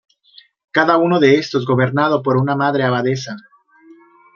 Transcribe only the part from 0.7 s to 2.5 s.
Cada uno de estos es gobernado por